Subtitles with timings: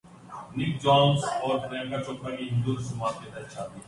[0.57, 3.79] نک جونس اور پریانکا چوپڑا کی ہندو رسومات کے تحت شادی